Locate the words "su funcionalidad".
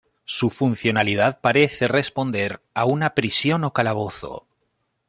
0.25-1.41